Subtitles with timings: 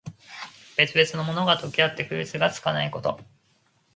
[0.77, 3.19] 別々のものが、とけあって区別がつかないこと。